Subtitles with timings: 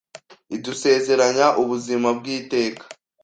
[0.55, 2.83] idusezeranya ubuzima bw iteka